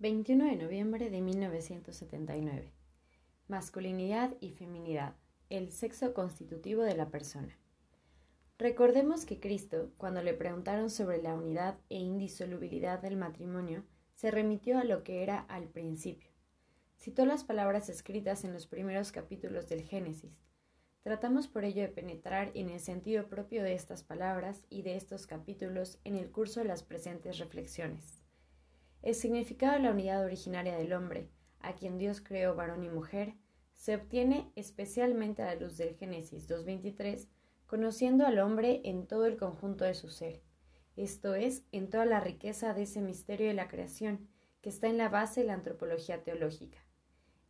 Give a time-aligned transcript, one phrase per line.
[0.00, 2.72] 21 de noviembre de 1979.
[3.46, 5.14] Masculinidad y feminidad,
[5.50, 7.56] el sexo constitutivo de la persona.
[8.58, 13.84] Recordemos que Cristo, cuando le preguntaron sobre la unidad e indisolubilidad del matrimonio,
[14.16, 16.28] se remitió a lo que era al principio.
[16.98, 20.32] Citó las palabras escritas en los primeros capítulos del Génesis.
[21.02, 25.28] Tratamos por ello de penetrar en el sentido propio de estas palabras y de estos
[25.28, 28.23] capítulos en el curso de las presentes reflexiones.
[29.04, 31.28] El significado de la unidad originaria del hombre,
[31.60, 33.34] a quien Dios creó varón y mujer,
[33.74, 37.28] se obtiene especialmente a la luz del Génesis 2.23,
[37.66, 40.40] conociendo al hombre en todo el conjunto de su ser,
[40.96, 44.26] esto es, en toda la riqueza de ese misterio de la creación
[44.62, 46.78] que está en la base de la antropología teológica.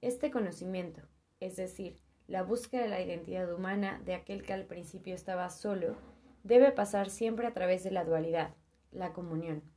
[0.00, 1.02] Este conocimiento,
[1.38, 5.94] es decir, la búsqueda de la identidad humana de aquel que al principio estaba solo,
[6.42, 8.56] debe pasar siempre a través de la dualidad,
[8.90, 9.73] la comunión.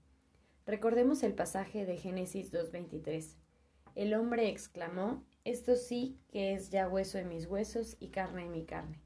[0.67, 3.38] Recordemos el pasaje de Génesis 2.23.
[3.95, 8.49] El hombre exclamó, Esto sí que es ya hueso de mis huesos y carne de
[8.49, 8.99] mi carne.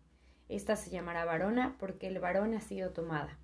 [0.50, 3.38] Esta se llamará varona porque el varón ha sido tomada.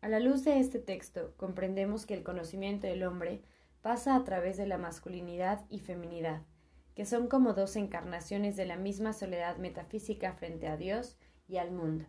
[0.00, 3.42] A la luz de este texto comprendemos que el conocimiento del hombre
[3.80, 6.42] pasa a través de la masculinidad y feminidad,
[6.96, 11.70] que son como dos encarnaciones de la misma soledad metafísica frente a Dios y al
[11.70, 12.06] mundo,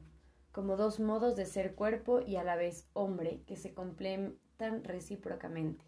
[0.51, 3.75] como dos modos de ser cuerpo y a la vez hombre que se
[4.59, 5.85] recíprocamente,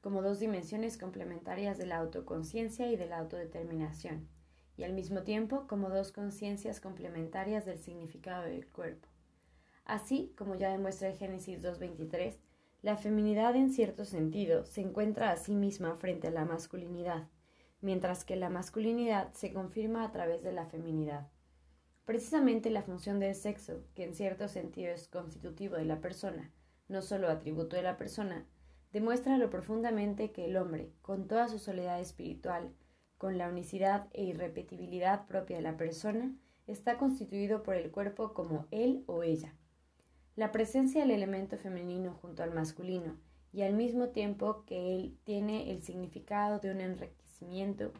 [0.00, 4.28] como dos dimensiones complementarias de la autoconciencia y de la autodeterminación,
[4.76, 9.08] y al mismo tiempo como dos conciencias complementarias del significado del cuerpo.
[9.84, 12.36] Así, como ya demuestra el Génesis 2.23,
[12.82, 17.28] la feminidad en cierto sentido se encuentra a sí misma frente a la masculinidad,
[17.80, 21.28] mientras que la masculinidad se confirma a través de la feminidad.
[22.04, 26.50] Precisamente la función del sexo, que en cierto sentido es constitutivo de la persona,
[26.92, 28.46] no solo atributo de la persona,
[28.92, 32.72] demuestra lo profundamente que el hombre, con toda su soledad espiritual,
[33.18, 36.34] con la unicidad e irrepetibilidad propia de la persona,
[36.66, 39.54] está constituido por el cuerpo como él o ella.
[40.36, 43.18] La presencia del elemento femenino junto al masculino,
[43.52, 47.92] y al mismo tiempo que él tiene el significado de un enriquecimiento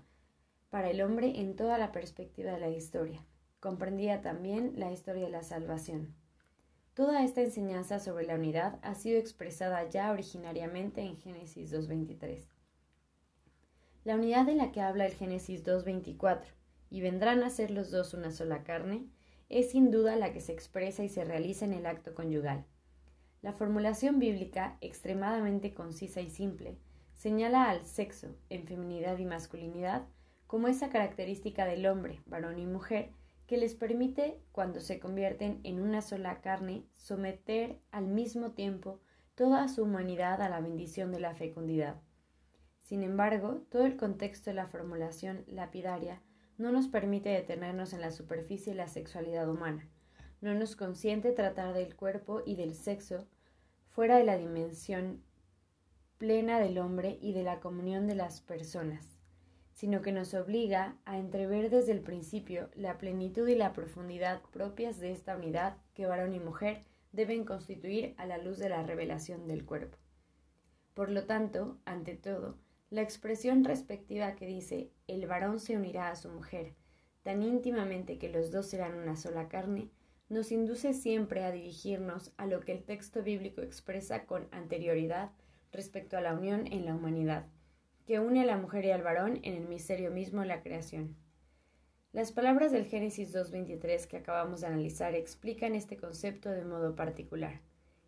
[0.70, 3.24] para el hombre en toda la perspectiva de la historia.
[3.60, 6.14] Comprendía también la historia de la salvación.
[6.94, 12.46] Toda esta enseñanza sobre la unidad ha sido expresada ya originariamente en Génesis 2.23.
[14.04, 16.42] La unidad de la que habla el Génesis 2.24,
[16.90, 19.06] y vendrán a ser los dos una sola carne,
[19.48, 22.66] es sin duda la que se expresa y se realiza en el acto conyugal.
[23.40, 26.76] La formulación bíblica, extremadamente concisa y simple,
[27.14, 30.06] señala al sexo, en feminidad y masculinidad,
[30.46, 33.12] como esa característica del hombre, varón y mujer,
[33.46, 39.00] que les permite, cuando se convierten en una sola carne, someter al mismo tiempo
[39.34, 42.00] toda su humanidad a la bendición de la fecundidad.
[42.80, 46.22] Sin embargo, todo el contexto de la formulación lapidaria
[46.58, 49.88] no nos permite detenernos en la superficie de la sexualidad humana,
[50.40, 53.26] no nos consiente tratar del cuerpo y del sexo
[53.88, 55.22] fuera de la dimensión
[56.18, 59.11] plena del hombre y de la comunión de las personas
[59.72, 65.00] sino que nos obliga a entrever desde el principio la plenitud y la profundidad propias
[65.00, 69.46] de esta unidad que varón y mujer deben constituir a la luz de la revelación
[69.46, 69.98] del cuerpo.
[70.94, 72.58] Por lo tanto, ante todo,
[72.90, 76.74] la expresión respectiva que dice el varón se unirá a su mujer
[77.22, 79.90] tan íntimamente que los dos serán una sola carne,
[80.28, 85.30] nos induce siempre a dirigirnos a lo que el texto bíblico expresa con anterioridad
[85.72, 87.46] respecto a la unión en la humanidad,
[88.06, 91.16] que une a la mujer y al varón en el misterio mismo de la creación.
[92.12, 97.60] Las palabras del Génesis 2.23 que acabamos de analizar explican este concepto de modo particular.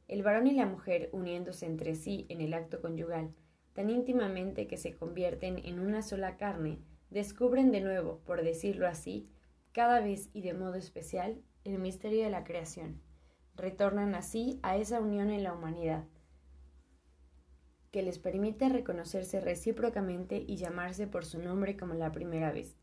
[0.08, 3.32] El varón y la mujer uniéndose entre sí en el acto conyugal,
[3.72, 9.30] tan íntimamente que se convierten en una sola carne, descubren de nuevo, por decirlo así,
[9.72, 13.00] cada vez y de modo especial, el misterio de la creación.
[13.56, 16.04] Retornan así a esa unión en la humanidad,
[17.94, 22.74] que les permite reconocerse recíprocamente y llamarse por su nombre como la primera vez.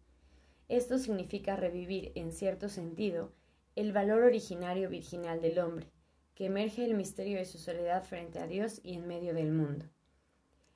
[0.69, 3.33] Esto significa revivir, en cierto sentido,
[3.75, 5.91] el valor originario virginal del hombre,
[6.33, 9.86] que emerge el misterio de su soledad frente a Dios y en medio del mundo.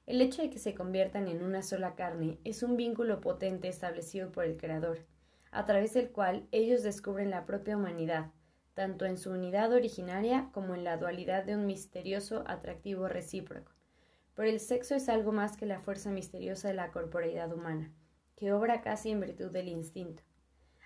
[0.05, 4.33] El hecho de que se conviertan en una sola carne es un vínculo potente establecido
[4.33, 5.05] por el Creador,
[5.51, 8.33] a través del cual ellos descubren la propia humanidad,
[8.73, 13.71] tanto en su unidad originaria como en la dualidad de un misterioso atractivo recíproco
[14.35, 17.91] pero el sexo es algo más que la fuerza misteriosa de la corporeidad humana,
[18.35, 20.23] que obra casi en virtud del instinto.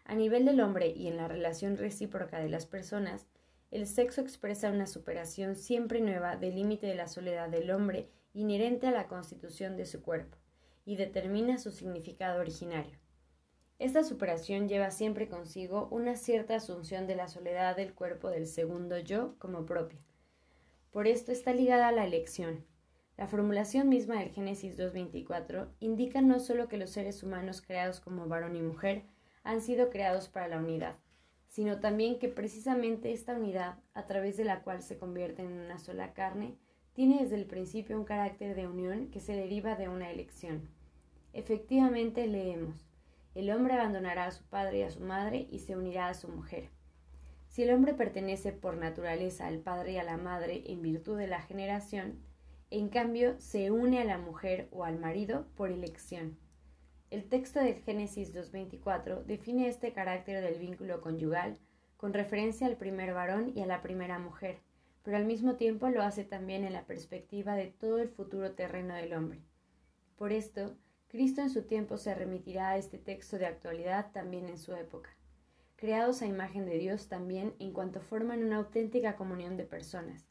[0.06, 3.28] A nivel del hombre y en la relación recíproca de las personas,
[3.72, 8.88] el sexo expresa una superación siempre nueva del límite de la soledad del hombre inherente
[8.88, 10.38] a la constitución de su cuerpo,
[10.86, 12.98] y determina su significado originario.
[13.78, 18.98] Esta superación lleva siempre consigo una cierta asunción de la soledad del cuerpo del segundo
[18.98, 20.00] yo como propia.
[20.92, 22.66] Por esto está ligada a la elección.
[23.20, 28.30] La formulación misma del Génesis 2.24 indica no solo que los seres humanos creados como
[28.30, 29.04] varón y mujer
[29.44, 30.96] han sido creados para la unidad,
[31.50, 35.80] sino también que precisamente esta unidad, a través de la cual se convierte en una
[35.80, 36.56] sola carne,
[36.94, 40.70] tiene desde el principio un carácter de unión que se deriva de una elección.
[41.34, 42.88] Efectivamente leemos
[43.36, 46.30] el hombre abandonará a su padre y a su madre y se unirá a su
[46.30, 46.70] mujer.
[47.50, 51.28] Si el hombre pertenece por naturaleza al padre y a la madre en virtud de
[51.28, 52.29] la generación,
[52.72, 56.38] en cambio se une a la mujer o al marido por elección.
[57.10, 61.58] El texto del Génesis 2.24 define este carácter del vínculo conyugal
[61.98, 64.60] con referencia al primer varón y a la primera mujer,
[65.04, 68.94] pero al mismo tiempo lo hace también en la perspectiva de todo el futuro terreno
[68.94, 69.42] del hombre.
[70.16, 70.78] Por esto,
[71.08, 75.10] Cristo en su tiempo se remitirá a este texto de actualidad también en su época.
[75.76, 80.29] Creados a imagen de Dios también en cuanto forman una auténtica comunión de personas.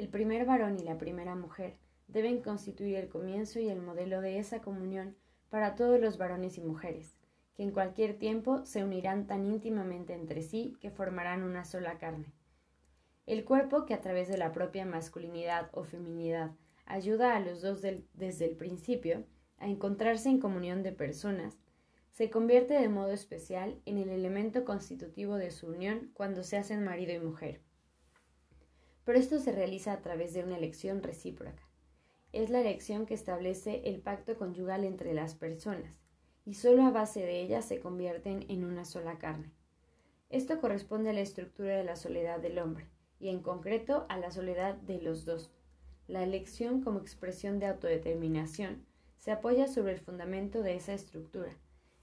[0.00, 1.76] El primer varón y la primera mujer
[2.08, 5.14] deben constituir el comienzo y el modelo de esa comunión
[5.50, 7.18] para todos los varones y mujeres,
[7.54, 12.32] que en cualquier tiempo se unirán tan íntimamente entre sí que formarán una sola carne.
[13.26, 16.52] El cuerpo que a través de la propia masculinidad o feminidad
[16.86, 19.26] ayuda a los dos desde el principio,
[19.58, 21.58] a encontrarse en comunión de personas,
[22.10, 26.82] se convierte de modo especial en el elemento constitutivo de su unión cuando se hacen
[26.82, 27.60] marido y mujer.
[29.04, 31.68] Pero esto se realiza a través de una elección recíproca.
[32.32, 36.00] Es la elección que establece el pacto conyugal entre las personas,
[36.44, 39.52] y solo a base de ella se convierten en una sola carne.
[40.28, 42.86] Esto corresponde a la estructura de la soledad del hombre,
[43.18, 45.50] y en concreto a la soledad de los dos.
[46.06, 48.86] La elección como expresión de autodeterminación
[49.16, 51.56] se apoya sobre el fundamento de esa estructura,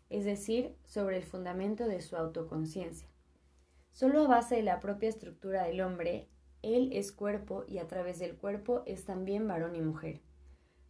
[0.09, 3.09] es decir, sobre el fundamento de su autoconciencia.
[3.91, 6.29] Solo a base de la propia estructura del hombre,
[6.61, 10.21] él es cuerpo y a través del cuerpo es también varón y mujer.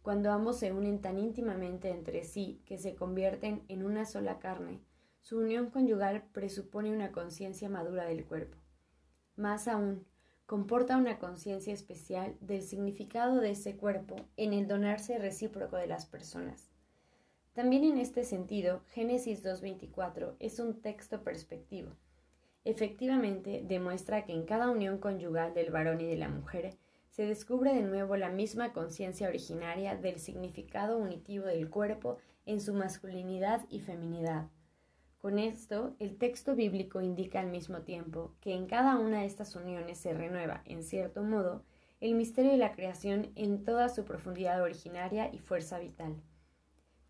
[0.02, 4.80] Cuando ambos se unen tan íntimamente entre sí que se convierten en una sola carne,
[5.20, 8.56] su unión conyugal presupone una conciencia madura del cuerpo.
[9.36, 10.06] Más aún,
[10.46, 16.06] comporta una conciencia especial del significado de ese cuerpo en el donarse recíproco de las
[16.06, 16.70] personas.
[17.52, 21.90] También en este sentido, Génesis 2.24 es un texto perspectivo.
[22.68, 26.76] Efectivamente, demuestra que en cada unión conyugal del varón y de la mujer
[27.08, 32.74] se descubre de nuevo la misma conciencia originaria del significado unitivo del cuerpo en su
[32.74, 34.48] masculinidad y feminidad,
[35.18, 39.56] con esto, el texto bíblico indica al mismo tiempo que en cada una de estas
[39.56, 41.64] uniones se renueva, en cierto modo,
[42.00, 46.22] el misterio de la creación en toda su profundidad originaria y fuerza vital.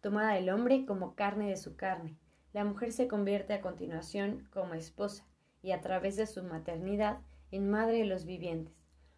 [0.00, 2.16] Tomada el hombre como carne de su carne,
[2.55, 5.27] la mujer se convierte a continuación como esposa
[5.62, 7.20] y a través de su maternidad
[7.50, 8.75] en madre de los vivientes,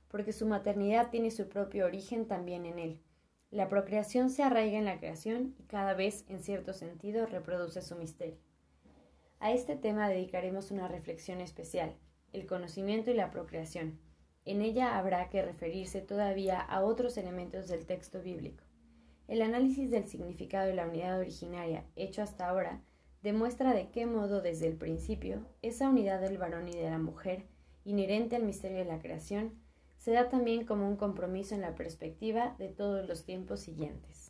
[0.09, 3.03] porque su maternidad tiene su propio origen también en él.
[3.51, 7.97] La procreación se arraiga en la creación y cada vez, en cierto sentido, reproduce su
[7.97, 8.39] misterio.
[9.41, 11.97] A este tema dedicaremos una reflexión especial,
[12.33, 13.99] el conocimiento y la procreación.
[14.45, 18.63] En ella habrá que referirse todavía a otros elementos del texto bíblico.
[19.29, 22.83] El análisis del significado de la unidad originaria hecho hasta ahora
[23.23, 27.47] demuestra de qué modo desde el principio esa unidad del varón y de la mujer,
[27.85, 29.55] inherente al misterio de la creación,
[29.99, 34.30] se da también como un compromiso en la perspectiva de todos los tiempos siguientes.